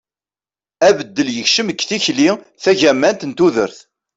[0.87, 2.29] abeddel yekcem deg tikli
[2.63, 3.77] tagamant n tudert